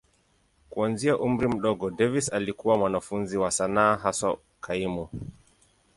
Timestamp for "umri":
1.19-1.47